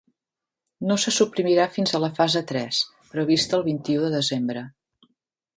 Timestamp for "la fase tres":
2.05-2.81